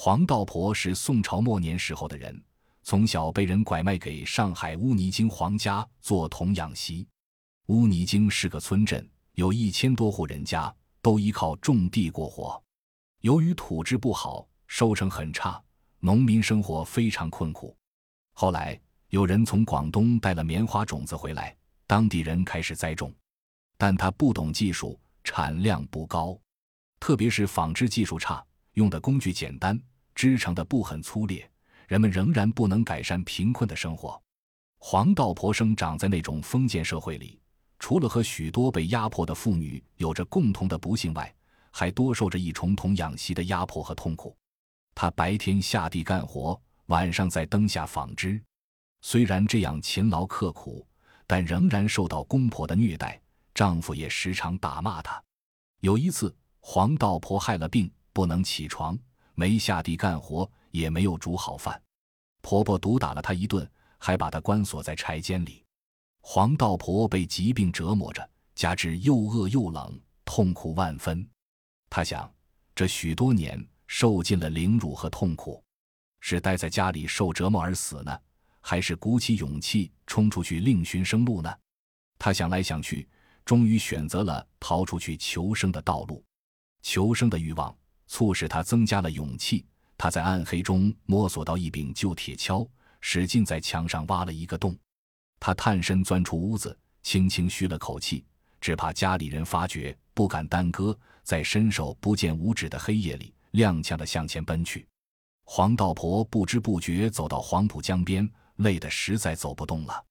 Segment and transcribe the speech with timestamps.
[0.00, 2.40] 黄道婆是宋朝末年时候的人，
[2.84, 7.04] 从小被人拐卖给上海乌泥泾黄家做童养媳。
[7.66, 10.72] 乌泥泾是个村镇，有一千多户人家，
[11.02, 12.62] 都依靠种地过活。
[13.22, 15.60] 由于土质不好，收成很差，
[15.98, 17.76] 农民生活非常困苦。
[18.34, 21.56] 后来有人从广东带了棉花种子回来，
[21.88, 23.12] 当地人开始栽种，
[23.76, 26.40] 但他不懂技术，产量不高，
[27.00, 28.40] 特别是纺织技术差。
[28.74, 29.76] 用的工具简单，
[30.18, 31.48] 织成的布很粗劣，
[31.86, 34.20] 人们仍然不能改善贫困的生活。
[34.78, 37.38] 黄道婆生长在那种封建社会里，
[37.78, 41.32] 除了和许多被压迫的妇女有着共同的不幸外，
[41.70, 44.36] 还多受着一重童养媳的压迫和痛苦。
[44.92, 48.42] 她白天下地干活，晚上在灯下纺织。
[49.02, 50.84] 虽然这样勤劳刻苦，
[51.28, 53.22] 但仍然受到公婆的虐待，
[53.54, 55.22] 丈夫也时常打骂她。
[55.78, 57.88] 有一次，黄道婆害了病。
[58.10, 58.98] 不能起床，
[59.38, 61.80] 没下地干活，也没有煮好饭，
[62.40, 65.64] 婆婆毒打了她一顿，还把她关锁在柴间里。
[66.20, 71.24] 黄道婆被疾病折磨着，加之又饿又冷，痛苦万分。
[71.88, 72.28] 她想，
[72.74, 75.62] 这许多年受尽了凌辱和痛苦，
[76.18, 78.20] 是待在家里受折磨而死呢，
[78.60, 81.58] 还是鼓起勇气冲出去另寻生路呢？
[82.18, 83.08] 她想来想去，
[83.44, 86.24] 终于选择了逃出去求生的道路。
[86.82, 87.72] 求生的欲望。
[88.08, 89.64] 促使他增加了勇气。
[89.96, 92.68] 他在暗黑中摸索到一柄旧铁锹，
[93.00, 94.76] 使劲在墙上挖了一个洞。
[95.38, 98.24] 他探身钻出屋子，轻轻吁了口气，
[98.60, 104.86] 只怕家里人发觉，不敢耽搁，在伸手不见五指的黑夜里，踉跄地向前奔去。
[105.44, 110.04] 黄道婆不知不觉走到黄浦江边，累得实在走不动了。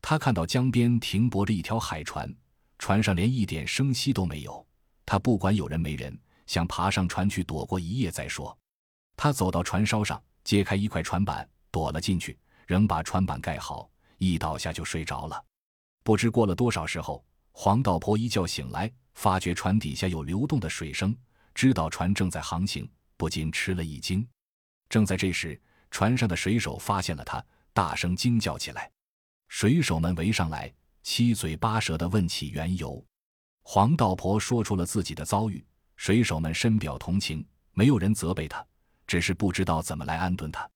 [0.00, 2.32] 他看到江边停泊着一条海船，
[2.78, 4.64] 船上连一点声息都没有。
[5.04, 6.18] 他不管有人没人。
[6.46, 8.56] 想爬上船去躲过一夜再说。
[9.16, 15.42] 他走到船梢上，揭开一块船板，躲了进去，仍把船板盖好，一倒下就睡着了。
[16.02, 21.16] 不知过了多少时候，黄道婆一觉醒来，发觉船底下有流动的水声，
[21.54, 24.26] 知道船正在航行，不禁吃了一惊。
[24.88, 28.90] 正在这时，船上的水手发现了他，大声惊叫起来。
[29.48, 33.04] 水手们围上来，七嘴八舌地问起缘由。
[33.62, 35.64] 黄道婆说出了自己的遭遇。
[35.96, 38.64] 水手们深表同情，没有人责备他，
[39.06, 40.68] 只是不知道怎么来安顿他。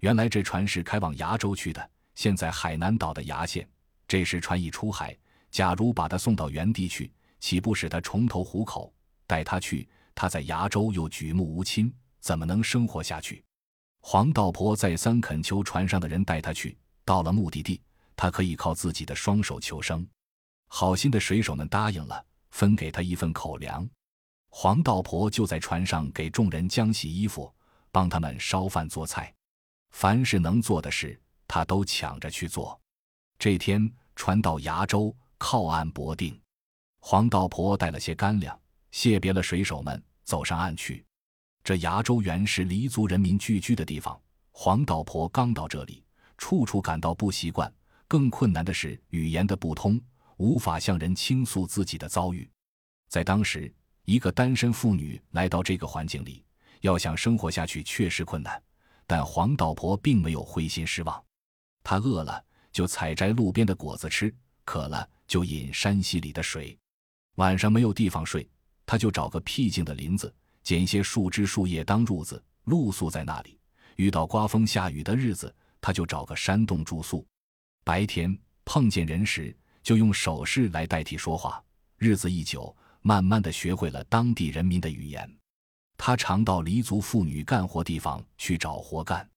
[0.00, 3.68] 原来这船是开往崖州去的，现在海南岛的崖县。
[4.06, 5.16] 这时船已出海，
[5.50, 8.92] 假如把他送到原地去，岂不使他重投虎口？
[9.26, 13.44] 带他去，他在崖州又举目无亲，怎么能生活下去？
[14.00, 16.78] 黄道婆再三恳求船上的人带他去。
[17.04, 17.82] 到了目的地，
[18.14, 20.06] 他可以靠自己的双手求生。
[20.68, 23.88] 好心的水手们答应了，分给他一份口粮。
[24.50, 27.52] 黄道婆就在船上给众人浆洗衣服，
[27.92, 29.32] 帮他们烧饭做菜，
[29.90, 32.78] 凡是能做的事，她都抢着去做。
[33.38, 36.38] 这天，船到崖州，靠岸泊定。
[37.00, 38.58] 黄道婆带了些干粮，
[38.90, 41.04] 谢别了水手们，走上岸去。
[41.62, 44.18] 这崖州原是黎族人民聚居的地方。
[44.50, 46.02] 黄道婆刚到这里，
[46.36, 47.72] 处处感到不习惯，
[48.08, 50.00] 更困难的是语言的不通，
[50.38, 52.50] 无法向人倾诉自己的遭遇。
[53.08, 53.72] 在当时。
[54.08, 56.42] 一个单身妇女来到这个环境里，
[56.80, 58.60] 要想生活下去确实困难。
[59.06, 61.22] 但黄道婆并没有灰心失望，
[61.84, 62.42] 她饿了
[62.72, 66.74] 就采摘路边的果子吃，渴了就饮山溪里的水。
[67.34, 68.48] 晚上没有地方睡，
[68.86, 73.60] 她就找个僻静的林子，捡些树枝树叶当褥子，露宿在那里。
[73.96, 77.26] 遇到刮风下雨的日子，她就找个山洞住宿。
[77.84, 81.62] 白天碰见人时，就用手势来代替说话。
[81.98, 82.74] 日子一久。
[83.02, 85.30] 慢慢的学会了当地人民的语言，
[85.96, 89.28] 他常到黎族妇女干活地方去找活干。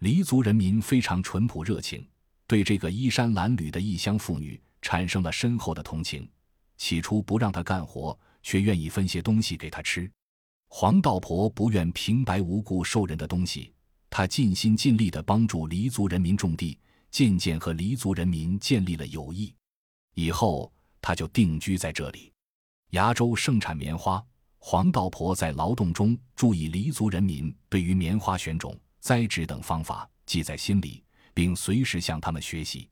[0.00, 2.06] 黎族人民非常淳朴热情，
[2.46, 6.28] 对这个衣衫褴褛的异乡妇女产生了深厚的同情。
[6.76, 10.08] 起初不让她干活，却愿意分些东西给她吃。
[10.68, 13.72] 黄道婆不愿平白无故受人的东西，
[14.08, 16.78] 她尽心尽力地帮助黎族人民种地，
[17.10, 19.52] 渐渐和黎族人民建立了友谊。
[20.14, 22.32] 以后，她就定居在这里。
[22.90, 24.24] 崖州盛产棉花，
[24.58, 31.04] 黄道婆在劳动中注意黎族人民对于棉花选种、栽植等方法，记在心里，
[31.34, 32.88] 并随时向他们学习。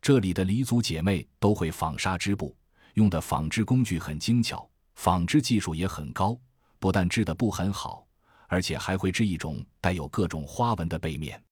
[0.00, 2.56] 这里的黎族姐妹都会纺纱织布，
[2.94, 6.38] 用的纺织工具很精巧，纺织技术也很高。
[6.78, 8.06] 不但织的布很好，
[8.48, 11.42] 而且还会织一种带有各种花纹的被面。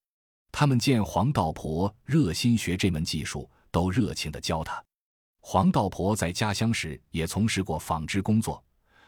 [0.52, 4.84] 他们见黄道婆热心学这门技术，都热情地教她。
[5.40, 8.62] 黄道婆在家乡时也从事过纺织工作，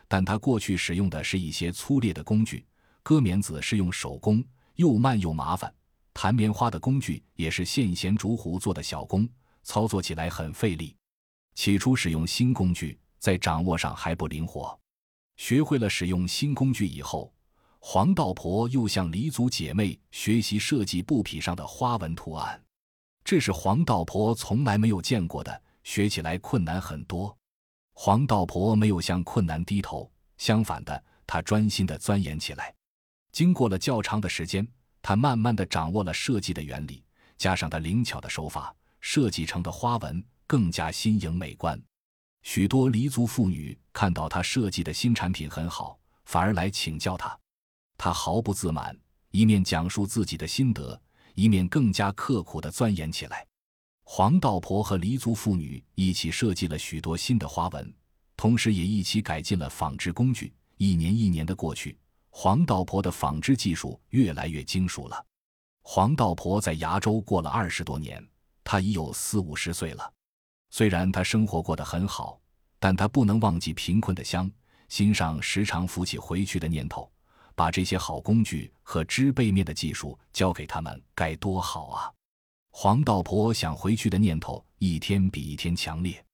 [0.09, 2.67] 但她过去使用的是一些粗劣的工具，
[3.03, 4.43] 割棉子是用手工，
[4.77, 5.71] 又慢又麻烦；
[6.15, 9.29] 弹棉花的工具也是线弦竹壶做的小工，
[9.63, 10.97] 操作起来很费力。
[11.55, 14.77] 起初使用新工具，在掌握上还不灵活。
[15.37, 17.33] 学会了使用新工具以后，
[17.79, 22.63] 黄道婆又向黎族姐妹学习设计布匹上的花纹图案，
[23.23, 27.37] 这是黄道婆从来没有见过的，学起来困难很多。
[27.95, 32.75] 黄道婆没有向困难低头，相反的，她专心地钻研起来。
[33.31, 34.67] 经过了较长的时间，
[35.01, 37.05] 她慢慢地掌握了设计的原理，
[37.37, 41.81] 加上她灵巧的手法，设计成的花纹更加新颖美观。
[42.43, 47.39] 许多黎族妇女看到她设计的新产品很好，反而来请教她。
[47.97, 48.99] 她毫不自满，
[49.31, 51.01] 一面讲述自己的心得，
[51.35, 53.47] 一面更加刻苦地钻研起来。
[54.15, 57.91] 黄道婆和黎族妇女一起设计了许多新的花纹，
[58.37, 60.53] 同时也一起改进了纺织工具。
[60.77, 61.97] 一年一年的过去，
[62.29, 65.25] 黄道婆的纺织技术越来越精熟了。
[65.81, 68.23] 黄道婆在崖州过了二十多年，
[68.63, 70.13] 她已有四五十岁了。
[70.69, 72.39] 虽然她生活过得很好，
[72.79, 74.51] 但她不能忘记贫困的乡，
[74.91, 77.11] 心上时常浮起回去的念头。
[77.55, 82.13] 把这些好工具和织被面的技术教给他们，该多好啊！
[82.75, 86.25] 黄道婆想回去的念头一天比一天强烈。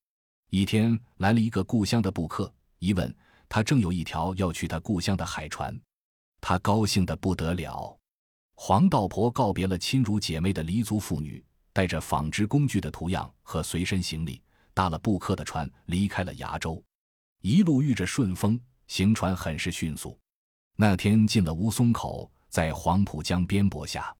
[0.51, 3.15] 一天来了一个故乡的布客，一问
[3.49, 5.79] 他正有一条要去他故乡的海船，
[6.41, 7.95] 他高兴得不得了。
[8.55, 14.41] 黄道婆告别了亲如姐妹的黎族妇女，带着纺织工具的图样和随身行李，
[14.73, 16.83] 搭了布客的船，离开了崖州。
[17.43, 20.19] 一路遇着顺风，行船很是迅速。
[20.77, 24.17] 那天进了乌松口，在黄浦江边泊下，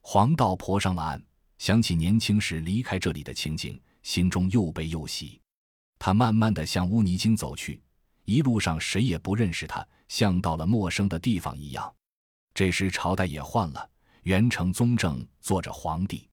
[0.00, 1.20] 黄道婆上了岸。
[1.58, 5.40] 想起年轻时离开这里的情景，心中又悲又喜。
[5.98, 7.80] 他慢慢的向乌尼京走去，
[8.24, 11.92] 一路上谁也不认识他，像到了陌生的地方一样。
[12.52, 13.90] 这时朝代也换了，
[14.22, 16.28] 元成宗正做着皇帝，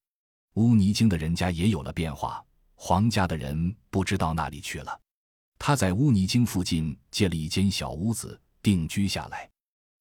[0.56, 2.44] 乌尼京的人家也有了变化，
[2.76, 5.00] 皇家的人不知道哪里去了。
[5.58, 9.50] 他在乌尼京附近借了一间小屋子定居下来。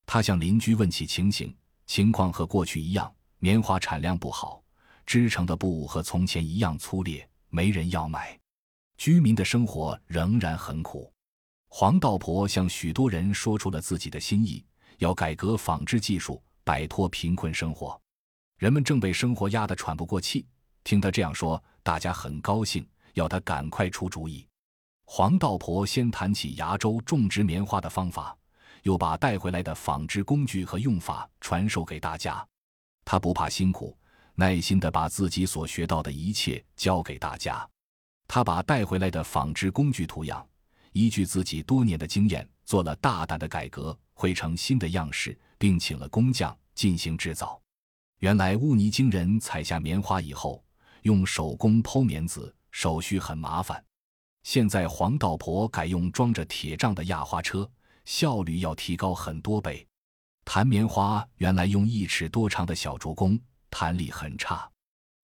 [0.07, 1.55] 他向邻居问起情形，
[1.87, 4.62] 情况和过去一样，棉花产量不好。
[5.07, 8.39] 织成的布和从前一样粗劣，没人要买。
[8.97, 11.13] 居民的生活仍然很苦。
[11.69, 14.65] 黄道婆向许多人说出了自己的心意，
[14.99, 18.01] 要改革纺织技术，摆脱贫困生活。
[18.59, 20.47] 人们正被生活压得喘不过气，
[20.85, 24.47] 听他这样说，大家很高兴，要他赶快出主意。
[25.05, 28.37] 黄道婆先谈起崖州种植棉花的方法，
[28.83, 32.47] 又把带回来的纺织工具和用法传授给大家。
[33.05, 33.99] 他不怕辛苦。
[34.35, 37.69] 耐心地把自己所学到的一切教给大家。
[38.27, 40.47] 他把带回来的纺织工具图样，
[40.93, 47.61] 依据自己多年的经验，做了大胆的改革，绘成新的样式，并请了工匠进行制造。
[48.21, 50.65] 原来乌尼京人采下棉花以后，
[51.03, 53.85] 用手工剖棉子，手续很麻烦。
[54.45, 57.71] 现在黄道婆改用装着铁杖的压花车，
[58.05, 59.87] 效率要提高很多倍。
[60.45, 63.39] 弹棉花原来用一尺多长的小竹弓。
[63.73, 64.71] 弹力很差，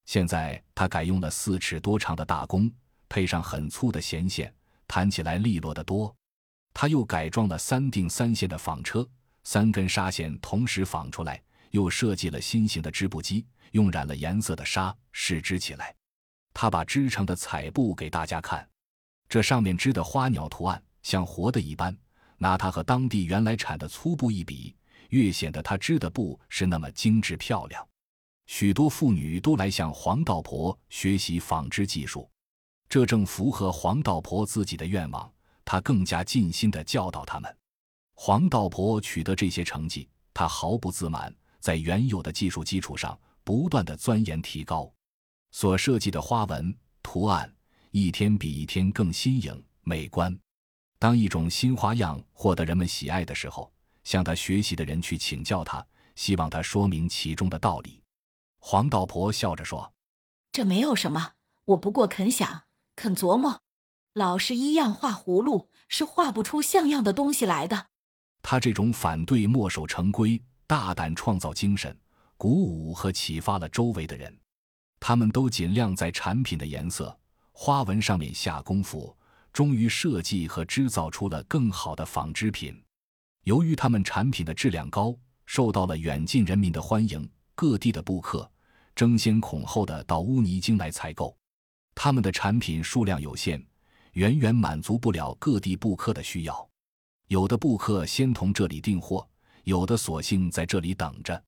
[0.07, 2.73] 现在他改用了四尺多长的大弓，
[3.07, 4.53] 配上很粗的弦线，
[4.87, 6.13] 弹起来利落得多。
[6.73, 9.07] 他又改装了三定三线的纺车，
[9.45, 11.41] 三根纱线同时纺出来，
[11.73, 15.95] 又设计了新型的织布机，用染了颜色的纱试织起来。
[16.55, 18.67] 他把织成的彩布给大家看，
[19.29, 21.95] 这上面织的花鸟图案像活的一般，
[22.39, 24.75] 拿它和当地原来产的粗布一比，
[25.11, 27.87] 越显得他织的布是那么精致漂亮。
[28.49, 32.29] 许多妇女都来向黄道婆学习纺织技术，
[32.89, 35.31] 这正符合黄道婆自己的愿望。
[35.67, 37.57] 她更加尽心地教导他们。
[38.15, 44.91] 黄道婆取得这些成绩，她毫不自满，在原有的技术基础上不断地钻研提高，
[45.51, 47.55] 所设计的花纹图案
[47.91, 50.37] 一天比一天更新颖美观。
[50.99, 53.71] 当一种新花样获得人们喜爱的时候，
[54.05, 55.87] 向他学习的人去请教他，
[56.17, 58.03] 希望他说明其中的道理。
[58.71, 59.95] 黄道婆笑着说
[60.53, 61.33] ：“这没有什么，
[61.65, 62.65] 我不过肯想，
[62.97, 63.63] 肯琢磨。
[64.13, 67.87] 老是一样画葫芦，是画不出像样的东西来的。”
[68.45, 71.99] 他这种反对墨守成规、大胆创造精神，
[72.37, 74.39] 鼓舞和启发了周围的人。
[75.01, 77.19] 他们都尽量在产品的颜色、
[77.53, 79.17] 花纹上面下功夫，
[79.51, 82.79] 终于设计和制造出了更好的纺织品。
[83.45, 87.27] 由于他们产品的质量高，受到了远近人民的欢迎。
[87.55, 88.49] 各地的布客
[88.99, 91.33] 争先恐后的到乌尼京来采购，
[91.95, 93.65] 他们的产品数量有限，
[94.15, 96.69] 远远满足不了各地布客的需要。
[97.29, 99.25] 有的布客先同这里订货，
[99.63, 101.41] 有的索性在这里等着。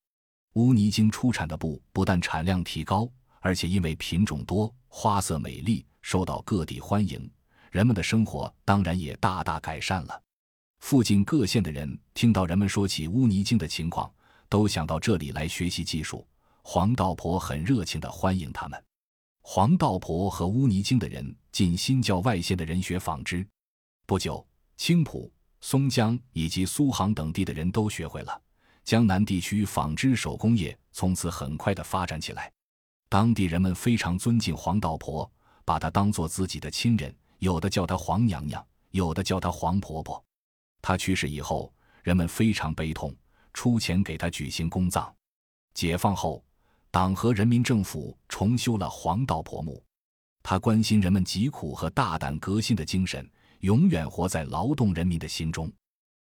[0.52, 7.28] 乌尼京出产的布不但产量提高，而且因为品种多、花色美丽，受到各地欢迎，
[7.72, 10.22] 人们的生活当然也大大改善了。
[10.78, 14.08] 附近各县的人听到人们说起乌尼京的情况，
[14.48, 16.24] 都想到这里来学习技术。
[16.62, 18.82] 黄道婆很热情地欢迎他们。
[19.42, 23.46] 黄道婆和乌尼京的人进新教外县的人学纺织。
[24.06, 28.40] 不久，青浦、松江以及苏杭等地的人都学会了。
[28.84, 32.50] 江南地区纺织手工业从此很快地发展起来。
[33.08, 35.30] 当地人们非常尊敬黄道婆，
[35.64, 40.22] 把她当做自己的亲人，有的叫她黄娘娘，有的叫她黄婆婆。
[40.80, 43.14] 她去世以后，人们非常悲痛，
[43.52, 45.12] 出钱给她举行公葬。
[45.74, 46.44] 解放后，
[46.90, 49.82] 党和人民政府重修了黄道婆墓。
[50.42, 53.30] 他关心人们疾苦和大胆革新的精神，
[53.60, 55.70] 永远活在劳动人民的心中。